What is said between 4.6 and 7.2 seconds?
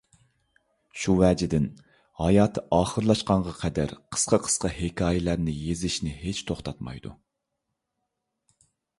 ھېكايىلەرنى يېزىشنى ھېچ توختاتمايدۇ.